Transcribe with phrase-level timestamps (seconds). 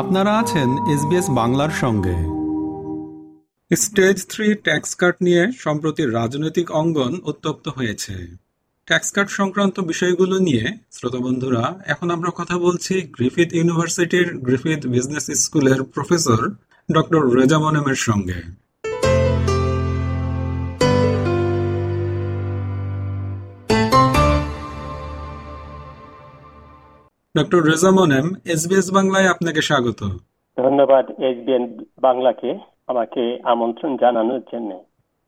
[0.00, 2.16] আপনারা আছেন এসবিএস বাংলার সঙ্গে।
[3.70, 8.14] স্টেজ থ্রি ট্যাক্স কাট নিয়ে সম্প্রতি রাজনৈতিক অঙ্গন উত্তপ্ত হয়েছে।
[8.86, 15.26] ট্যাক্স কাট সংক্রান্ত বিষয়গুলো নিয়ে শ্রোতা বন্ধুরা, এখন আমরা কথা বলছি গ্রিফিথ ইউনিভার্সিটির গ্রিফিথ বিজনেস
[15.42, 16.42] স্কুলের প্রফেসর
[16.88, 18.38] ডক্টর রেজা মনেমের সঙ্গে।
[27.36, 30.00] ডক্টর রেজা মনেম এসবিএস বাংলায় আপনাকে স্বাগত।
[30.56, 31.64] ধন্যবাদ এসবিএন
[32.00, 34.70] বাংলাকে আমাকে আমন্ত্রণ জানানোর জন্য।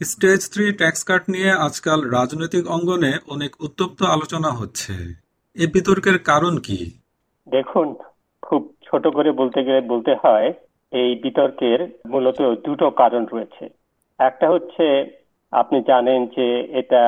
[0.01, 4.93] স্টেজ থ্রি ট্যাক্স কাট নিয়ে আজকাল রাজনৈতিক অঙ্গনে অনেক উত্তপ্ত আলোচনা হচ্ছে।
[5.57, 6.79] এ বিতর্কের কারণ কি?
[7.49, 7.95] দেখুন
[8.43, 10.49] খুব ছোট করে বলতে গেলে বলতে হয়
[10.93, 13.65] এই বিতর্কের মূলত দুটো কারণ রয়েছে।
[14.19, 14.87] একটা হচ্ছে
[15.53, 16.47] আপনি জানেন যে
[16.79, 17.05] এটা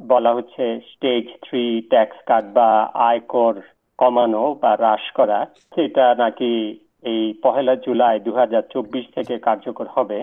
[0.00, 3.54] বলা হচ্ছে স্টেজ থ্রি ট্যাক্স কাট বা আয়কর
[3.98, 5.38] কমানো বা হ্রাস করা,
[5.74, 6.52] সেটা নাকি
[7.02, 10.18] এই পহেলা জুলাই দু হাজার চব্বিশ থেকে কার্যকর হবে।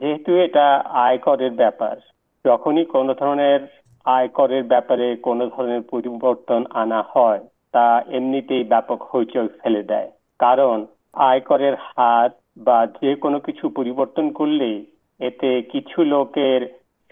[0.00, 1.96] যেহেতু এটা আয়করের ব্যাপার,
[2.44, 3.60] যখনই কোনো ধরনের
[4.04, 7.40] আয়করের ব্যাপারে কোনো ধরনের পরিবর্তন আনা হয়,
[7.72, 14.84] তা এমনিতেই ব্যাপক হইচই ফেলে দেয়। কারণ আয়করের হার বা যে কোনো কিছু পরিবর্তন করলে
[15.20, 16.60] এতে কিছু লোকের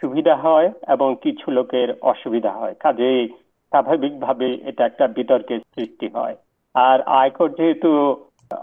[0.01, 3.28] সুবিধা হয় এবং কিছু লোকের অসুবিধা হয়। কাজেই
[3.77, 6.37] স্বাভাবিকভাবে এটা একটা বিতর্কের সৃষ্টি হয়।
[6.75, 7.91] আর আয়কর যেহেতু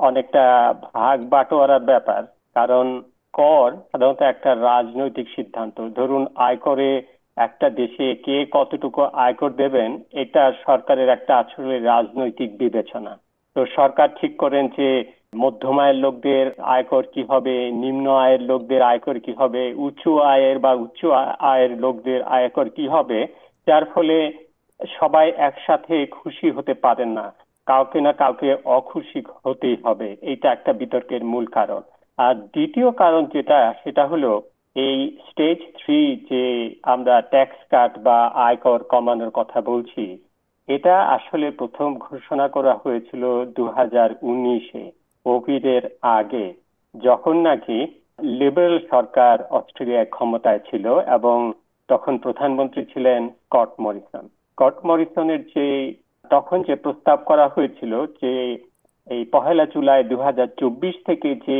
[0.07, 0.43] অনেকটা
[0.93, 2.21] ভাগ বাটোয়ারার ব্যাপার,
[2.57, 2.87] কারণ
[3.33, 6.89] কর সাধারণত একটা রাজনৈতিক সিদ্ধান্ত। ধরুন আয়করে
[7.37, 9.91] একটা দেশে কে কতটুকু আয়কর দেবেন,
[10.23, 13.13] এটা সরকারের একটা আসলে রাজনৈতিক বিবেচনা।
[13.55, 14.89] তো সরকার ঠিক করেন যে
[15.43, 20.71] মধ্যম আয়ের লোকদের আয়কর কি হবে, নিম্ন আয়ের লোকদের আয়কর কি হবে উঁচু আয়ের বা
[20.85, 21.01] উচ্চ
[21.51, 23.19] আয়ের লোকদের আয়কর কি হবে,
[23.67, 24.17] যার ফলে
[24.99, 27.33] সবাই একসাথে খুশি হতে পারেন না।
[27.65, 31.81] কাউকে না কাউকে অখুশি হতেই হবে। এইটা একটা বিতর্কের মূল কারণ।
[32.17, 34.41] আর দ্বিতীয় কারণ যেটা, সেটা হলো
[34.75, 36.43] এই স্টেজ থ্রি যে
[36.83, 40.23] আমরা ট্যাক্স কাট বা আয়কর কমানোর কথা বলছি,
[40.67, 44.91] এটা আসলে প্রথম ঘোষণা করা হয়েছিল দু হাজার উনিশে
[45.25, 46.53] কোভিড এর আগে,
[46.95, 47.87] যখন নাকি
[48.21, 51.53] লিবারেল সরকার অস্ট্রেলিয়ায় ক্ষমতায় ছিল এবং
[51.87, 55.93] তখন প্রধানমন্ত্রী ছিলেন স্কট মরিসন। স্কট মরিসনের যে,
[56.29, 58.57] তখন যে প্রস্তাব করা হয়েছিল যে,
[59.07, 60.17] এই পহেলা জুলাই দু
[61.05, 61.59] থেকে যে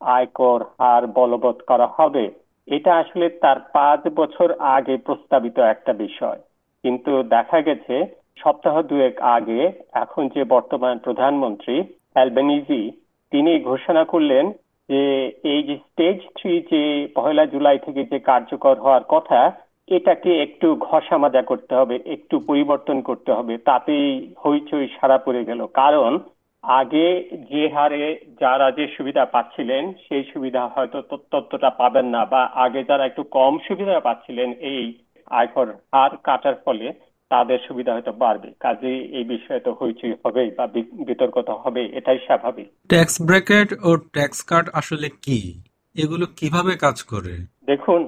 [0.00, 2.30] আয়কর হার বলবৎ করা হবে,
[2.66, 6.38] এটা আসলে তার পাঁচ বছর আগে প্রস্তাবিত একটা বিষয়।
[6.84, 7.96] কিন্তু দেখা গেছে,
[8.36, 11.82] সপ্তাহ দুয়েক আগে এখন যে বর্তমান প্রধানমন্ত্রী
[12.14, 12.90] অ্যালবেনিজি,
[13.32, 14.52] তিনি ঘোষণা করলেন
[14.88, 15.02] যে,
[15.44, 19.52] এই যে স্টেজ থ্রি যে পহেলা জুলাই থেকে যে কার্যকর হওয়ার কথা
[19.90, 25.66] এটাকে একটু ঘষা মাজা করতে হবে একটু পরিবর্তন করতে হবে তাতেই হইচই সারা পড়ে গেল।
[25.66, 26.18] কারণ
[26.62, 27.06] আগে
[27.50, 30.98] যে হারে যারা যে সুবিধা পাচ্ছিলেন সেই সুবিধা হয়তো
[31.30, 34.82] ততটা পাবেন না বা আগে যারা একটু কম সুবিধা পাচ্ছিলেন এই
[35.30, 36.92] আয়কর হার কাটার ফলে
[37.30, 40.66] তাদের সুবিধা হয়তো বাড়বে। কাজে এই বিষয়ে তো হইচই হবে বা
[41.06, 45.62] বিতর্ক তো হবে এটাই স্বাভাবিক। ট্যাক্স ব্র্যাকেট ও ট্যাক্স কাট আসলে কি?
[45.96, 47.34] এগুলো কীভাবে কাজ করে?
[47.66, 48.00] দেখুন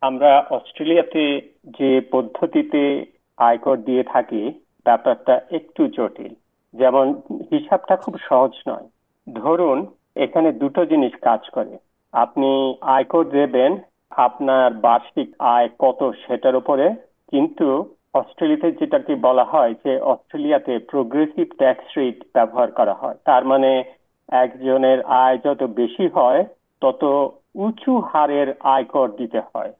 [0.00, 3.04] আমরা অস্ট্রেলিয়াতে যে পদ্ধতিতে
[3.36, 4.52] আয়কর দিয়ে থাকি,
[4.84, 6.34] ব্যাপারটা একটু জটিল।
[6.74, 8.88] যেমন, হিসাবটা খুব সহজ নয়।
[9.34, 9.86] ধরুন,
[10.16, 11.78] এখানে দুটো জিনিস কাজ করে।
[12.12, 13.78] আপনি আয়কর দেবেন,
[14.10, 16.90] আপনার বার্ষিক আয় কত সেটার উপরে,
[17.30, 23.84] কিন্তু অস্ট্রেলিয়াতে যেটাকে বলা হয় যে, অস্ট্রেলিয়াতে প্রোগ্রেসিভ ট্যাক্স রেট ব্যবহার করা হয়। তার মানে
[24.28, 26.44] একজনের আয় যত বেশি হয়,
[26.80, 29.72] তত উঁচু হারের আয়কর দিতে হয়।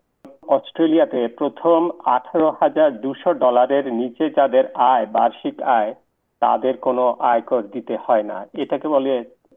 [0.49, 5.95] অস্ট্রেলিয়াতে প্রথম আঠারো হাজার দুশো ডলারের নিচে যাদের আয়, বার্ষিক আয়,
[6.41, 9.13] তাদের কোনো আয়কর দিতে হয় না। এটাকে বলে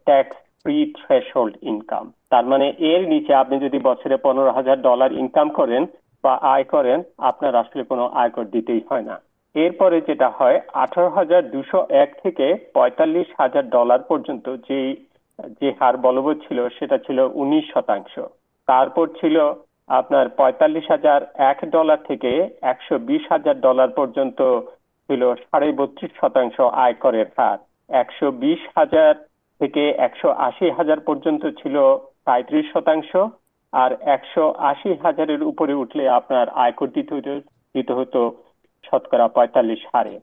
[0.07, 5.50] ট্যাক্স ফ্রি থ্রেশহোল্ড ইনকাম তার মানে এর নিচে আপনি যদি বছরে পনেরো হাজার ডলার ইনকাম
[5.50, 5.85] করেন
[6.23, 9.16] বা আয় করেন, আপনার আসলে কোনো আয়কর দিতেই হয় না।
[9.56, 14.80] এরপরে যেটা হয়, আঠারো হাজার দুশো এক থেকে পঁয়তাল্লিশ হাজার ডলার পর্যন্ত যে
[15.62, 18.19] যে হার বলবৎ ছিল, সেটা ছিল উনিশ শতাংশ।
[18.68, 19.36] তারপর ছিল
[19.89, 21.21] আপনার পঁয়তাল্লিশ হাজার
[21.51, 22.31] এক ডলার থেকে
[22.71, 24.39] একশো বিশ হাজার ডলার পর্যন্ত
[25.09, 27.59] ছিল সাড়ে বত্রিশ শতাংশ আয়করের হার।
[27.89, 29.13] একশো বিশ হাজার
[29.62, 31.75] থেকে একশো আশি হাজার পর্যন্ত ছিল
[32.25, 33.12] সাঁত্রিশ শতাংশ,
[33.74, 37.33] আর একশো আশি হাজারের উপরে উঠলে আপনার আয়কর দিতে হতো
[37.75, 38.21] দিতে হতো
[38.83, 40.15] শতকরা পঁয়তাল্লিশ হারে।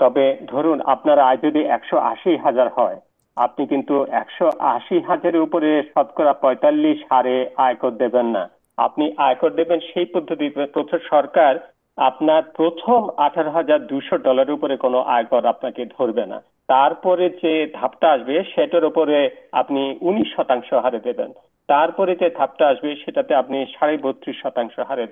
[0.00, 2.98] তবে ধরুন আপনার আয় যদি একশো আশি হাজার হয়,
[3.36, 7.36] আপনি কিন্তু একশো আশি হাজারের উপরে শতকরা পঁয়তাল্লিশ হারে
[7.66, 8.44] আয়কর দেবেন না।
[8.78, 11.52] আপনি আয়কর দেবেন সেই পদ্ধতিতে প্রথম সরকার
[11.98, 16.38] আপনার প্রথম আঠারো হাজার দুশো ডলার উপরে কোনো আয়কর আপনাকে ধরবে না।
[16.68, 19.18] তারপরে যে ধাপটা আসবে সেটার উপরে
[19.52, 21.30] আপনি উনিশ শতাংশ হারে দেবেন।
[21.68, 25.06] তারপরে যে ধাপটা আসবে সেটাতে আপনি সাড়ে বত্রিশ শতাংশ হারে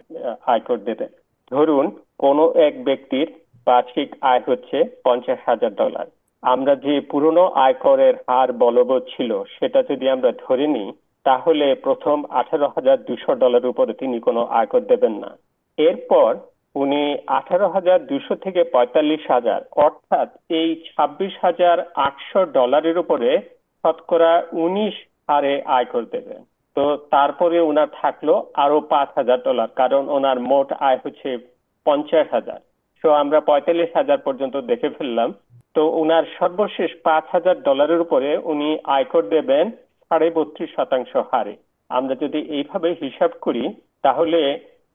[0.47, 1.11] আয়কর দেবেন।
[1.53, 1.87] ধরুন
[2.19, 3.27] কোন এক ব্যক্তির
[3.67, 6.07] বার্ষিক আয় হচ্ছে পঞ্চাশ হাজার ডলার।
[6.43, 10.89] আমরা যে পুরনো আয়করের হার বলবৎ ছিল সেটা যদি আমরা ধরে নিই
[11.27, 15.31] তাহলে প্রথম আঠারো হাজার দুশো ডলার উপরে তিনি কোনো আয়কর দেবেন না।
[15.79, 16.31] এরপর
[16.77, 17.03] উনি
[17.39, 20.29] আঠারো হাজার দুশো থেকে পঁয়তাল্লিশ হাজার, অর্থাৎ
[20.61, 21.77] এই ছাব্বিশ হাজার
[22.07, 23.31] আটশো ডলারের উপরে
[23.85, 24.33] শতকরা
[24.65, 24.95] উনিশ
[25.29, 26.41] হারে আয়কর দেবেন।
[26.77, 26.85] তো
[27.15, 28.29] তারপরে ওনার থাকল
[28.65, 31.31] আরও পাঁচ হাজার ডলার, কারণ ওনার মোট আয় হচ্ছে
[31.87, 32.61] পঞ্চাশ হাজার।
[33.05, 35.29] তো আমরা পঁয়তাল্লিশ হাজার পর্যন্ত দেখে ফেললাম।
[35.77, 39.67] তো ওনার সর্বশেষ পাঁচ হাজার ডলারের উপরে উনি আয়কর দেবেন
[40.11, 41.55] সাড়ে বত্রিশ শতাংশ হারে।
[41.91, 43.65] আমরা যদি এইভাবে হিসাব করি,
[44.03, 44.41] তাহলে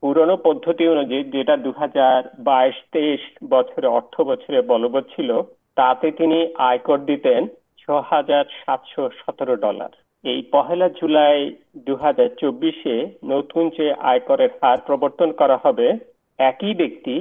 [0.04, 3.24] পুরনো পদ্ধতি অনুযায়ী যেটা দু হাজার বাইশ তেইশ
[3.54, 5.30] বছরে, অর্থ বছরে বলবৎ ছিল,
[5.80, 7.42] তাতে তিনি আয়কর দিতেন
[7.82, 9.92] ছ হাজার সাতশো সতেরো ডলার।
[10.24, 11.40] এই পহেলা জুলাই
[11.88, 15.88] দু হাজার চব্বিশে নতুন যে আয়করের হার প্রবর্তন করা হবে,
[16.40, 17.16] একই ব্যক্তি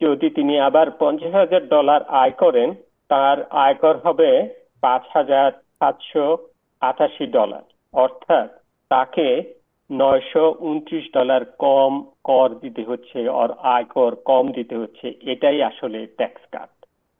[0.00, 2.68] যদি তিনি আবার পঞ্চাশ হাজার ডলার আয় করেন,
[3.10, 4.30] তার আয়কর হবে
[4.80, 6.26] পাঁচ হাজার সাতশো
[6.82, 8.48] আটাশি ডলার। অর্থাৎ
[8.90, 9.26] তাকে
[9.90, 11.92] নয়শো উনত্রিশ ডলার কম
[12.24, 16.70] কর দিতে হচ্ছে আর আয়কর কম দিতে হচ্ছে। এটাই আসলে ট্যাক্স কাট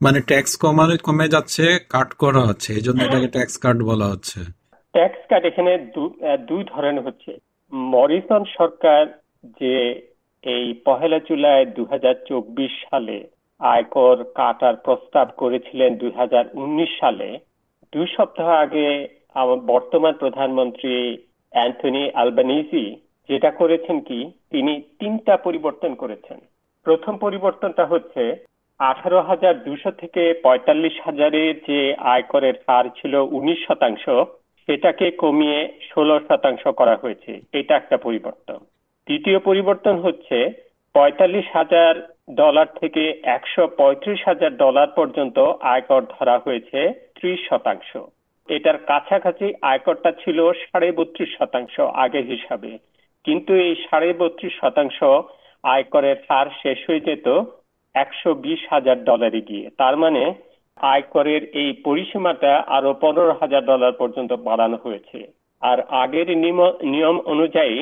[0.01, 1.65] মানে ট্যাক্স কমানো কমে যাচ্ছে
[1.95, 4.41] কাট করা হচ্ছে। এই জন্য এটাকে ট্যাক্স কাট বলা হচ্ছে।
[4.95, 5.73] ট্যাক্স কাট এখানে
[6.49, 7.33] দুই ধরনের হচ্ছে।
[7.93, 9.03] মরিসন সরকার
[9.61, 9.75] যে
[10.45, 13.19] এই পহেলা জুলাই দু হাজার চব্বিশ সালে
[13.61, 17.29] আয়কর কাটার প্রস্তাব করেছিলেন দু হাজার উনিশ সালে
[17.93, 18.89] দুই সপ্তাহ আগে
[19.67, 21.17] বর্তমান প্রধানমন্ত্রী
[21.51, 22.97] অ্যান্থনি আলবানিজি
[23.29, 26.39] যেটা করেছেন কি, তিনি তিনটা পরিবর্তন করেছেন।
[26.85, 28.45] প্রথম পরিবর্তনটা হচ্ছে
[28.79, 34.09] আঠারো হাজার দুশো থেকে পঁয়তাল্লিশ হাজারের যে আয়করের হার ছিল উনিশ শতাংশ,
[34.67, 38.59] সেটাকে কমিয়ে ষোলো শতাংশ করা হয়েছে। এটা একটা পরিবর্তন।
[39.07, 40.51] দ্বিতীয় পরিবর্তন হচ্ছে
[40.95, 47.97] পঁয়তাল্লিশ হাজার ডলার থেকে একশো পঁয়ত্রিশ হাজার ডলার পর্যন্ত আয়কর ধরা হয়েছে ত্রিশ শতাংশ।
[48.57, 51.75] এটার কাছাকাছি আয়করটা ছিল সাড়ে বত্রিশ শতাংশ
[52.05, 52.71] আগের হিসাবে।
[53.25, 54.99] কিন্তু এই সাড়ে বত্রিশ শতাংশ
[55.65, 57.27] আয়করের হার শেষ হয়ে যেত
[57.95, 60.23] একশো বিশ হাজার ডলারে গিয়ে। তার মানে
[60.81, 65.19] আয়করের এই পরিসীমাটা আরও পনেরো হাজার ডলার পর্যন্ত বাড়ানো হয়েছে।
[65.63, 66.29] আর আগের
[66.93, 67.77] নিয়ম অনুযায়ী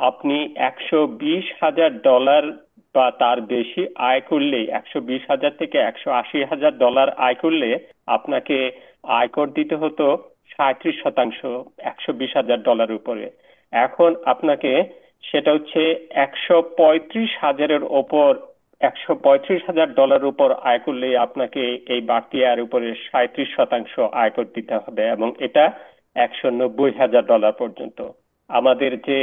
[0.00, 0.36] আপনি
[0.68, 2.44] একশো বিশ হাজার ডলার
[2.94, 7.70] বা তার বেশি আয় করলে, একশো বিশ হাজার থেকে একশো আশি হাজার ডলার আয় করলে
[8.16, 8.56] আপনাকে
[9.04, 10.06] আয়কর দিতে হতো
[10.54, 11.40] সাঁত্রিশ শতাংশ,
[11.90, 13.26] একশো বিশ হাজার ডলার উপরে।
[13.72, 14.72] এখন আপনাকে
[15.24, 15.80] সেটা হচ্ছে
[16.24, 18.30] একশো পঁয়ত্রিশ হাজারের ওপর,
[18.80, 21.62] একশো পঁয়ত্রিশ হাজার ডলার উপর আয় করলে আপনাকে
[21.94, 25.64] এই বাড়তি আয়ের উপরে সাঁত্রিশ শতাংশ আয়কর দিতে হবে এবং এটা
[26.16, 27.98] একশো নব্বই হাজার ডলার পর্যন্ত।
[28.50, 29.20] আমাদের যে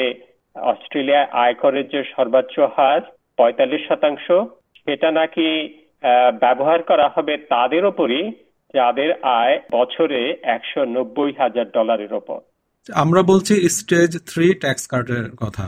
[0.56, 3.02] অস্ট্রেলিয়া আয়করের যে সর্বোচ্চ হার
[3.38, 4.26] পঁয়তাল্লিশ শতাংশ,
[4.84, 5.48] সেটা নাকি
[6.44, 8.24] ব্যবহার করা হবে তাদের ওপরই
[8.74, 12.40] যাদের আয় বছরে একশো নব্বই হাজার ডলারের ওপর।
[12.94, 15.68] আমরা বলছি স্টেজ থ্রি ট্যাক্স কার্ডের কথা।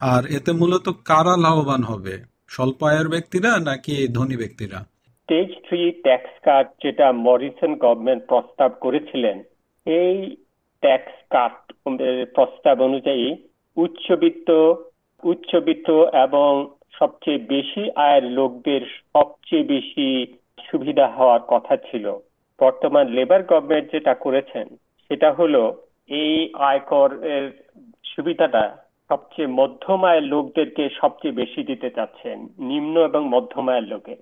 [0.00, 2.14] আর এতে মূলত কারা লাভবান হবে?
[2.48, 4.78] স্বল্প আয়ের ব্যক্তিরা নাকি ধনী ব্যক্তিরা?
[5.22, 9.42] স্টেজ থ্রি ট্যাক্স কার্ড যেটা মরিসন গভর্নমেন্ট প্রস্তাব করেছিলেন
[9.86, 10.36] এই
[10.80, 11.72] ট্যাক্স কার্ড
[12.34, 13.36] প্রস্তাব অনুযায়ী
[13.76, 14.50] উচ্চবিত্ত
[15.22, 15.90] উচ্চবিত্ত
[16.24, 18.80] এবং সবচেয়ে বেশি আয়ের লোকদের
[19.12, 20.34] সবচেয়ে বেশি
[20.70, 22.18] সুবিধা হওয়ার কথা ছিল।
[22.60, 24.66] বর্তমান লেবার গভর্নমেন্ট যেটা করেছেন,
[25.10, 27.50] সেটা হলো এই আয়কর এর
[28.04, 28.76] সুবিধাটা
[29.10, 34.16] সবচেয়ে মধ্যম আয়ের লোকদেরকে সবচেয়ে বেশি দিতে চাচ্ছেন, নিম্ন এবং মধ্যম আয়ের লোকে।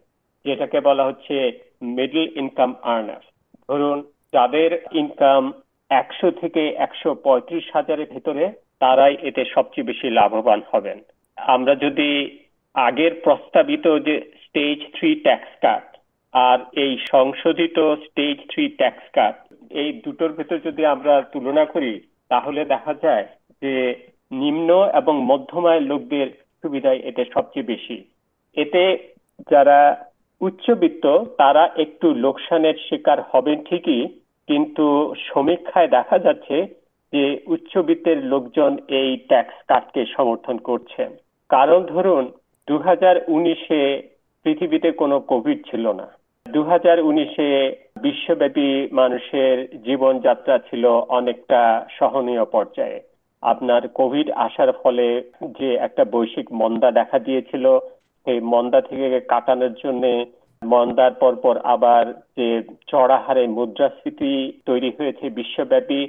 [0.45, 1.53] যেটাকে বলা হচ্ছে
[1.83, 3.25] মিডল ইনকাম আর্নার
[3.69, 4.03] ধরুন,
[4.33, 5.53] যাদের ইনকাম
[5.91, 10.99] একশো থেকে একশো পঁয়ত্রিশ হাজারের ভেতরে, তারাই এতে সবচেয়ে বেশি লাভবান হবেন।
[11.37, 12.39] আমরা যদি
[12.75, 15.96] আগের প্রস্তাবিত যে স্টেজ থ্রি ট্যাক্স কাট
[16.35, 19.37] আর এই সংশোধিত স্টেজ থ্রি ট্যাক্স কাট
[19.71, 23.27] এই দুটোর ভেতর যদি আমরা তুলনা করি, তাহলে দেখা যায়
[23.63, 23.95] যে
[24.33, 26.29] নিম্ন এবং মধ্যমায় লোকদের
[26.63, 28.05] সুবিধায় এতে সবচেয়ে বেশি।
[28.57, 29.13] এতে
[29.51, 30.07] যারা
[30.41, 31.05] উচ্চবিত্ত,
[31.39, 34.09] তারা একটু লোকসানের শিকার হবেন ঠিকই,
[34.49, 36.57] কিন্তু সমীক্ষায় দেখা যাচ্ছে
[37.13, 41.11] যে উচ্চবিত্তের লোকজন এই ট্যাক্স কাটকে সমর্থন করছেন।
[41.49, 42.31] কারণ ধরুন
[42.69, 44.03] দু হাজার উনিশে
[44.45, 46.16] পৃথিবীতে কোনো কোভিড ছিল না।
[46.55, 46.61] দু
[48.03, 53.01] বিশ্বব্যাপী মানুষের জীবনযাত্রা ছিল অনেকটা সহনীয় পর্যায়ে।
[53.43, 55.07] আপনার কোভিড আসার ফলে
[55.61, 57.79] যে একটা বৈশ্বিক মন্দা দেখা দিয়েছিল
[58.27, 60.25] এই মন্দা থেকে কাটানোর জন্য
[60.65, 62.05] মন্দার পরপর আবার
[62.37, 66.01] যে চড়া হারে মুদ্রাস্ফীতি তৈরি হয়েছে বিশ্বব্যাপী,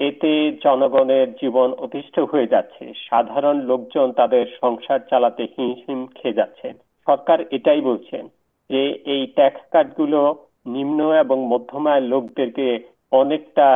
[0.00, 6.74] এতে জনগণের জীবন অতিষ্ঠ হয়ে যাচ্ছে। সাধারণ লোকজন তাদের সংসার চালাতে হিমশিম খেয়ে যাচ্ছেন।
[7.06, 8.28] সরকার এটাই বলছেন।
[8.70, 10.20] যে এই ট্যাক্স কাটগুলো
[10.66, 12.66] নিম্ন এবং মধ্যম আয়ের লোকদেরকে
[13.12, 13.68] অনেকটা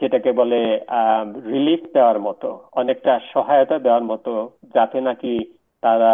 [0.00, 0.60] যেটাকে বলে
[1.46, 4.32] রিলিফ দেওয়ার মতো অনেকটা সহায়তা দেওয়ার মতো
[4.74, 5.32] যাতে নাকি
[5.82, 6.12] তারা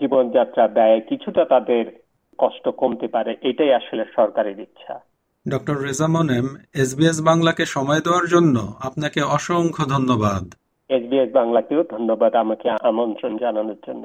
[0.00, 1.84] জীবনযাত্রা ব্যয় কিছুটা তাদের
[2.38, 4.94] কষ্ট কমতে পারে এটাই আসলে সরকারের ইচ্ছা।
[5.46, 10.44] ডক্টর রেজা মনেম এসবিএস বাংলাকে সময় দেওয়ার জন্য আপনাকে অসংখ্য ধন্যবাদ।
[10.90, 14.04] এসবিএস বাংলাকেও ধন্যবাদ আমাকে আমন্ত্রণ জানানোর জন্য।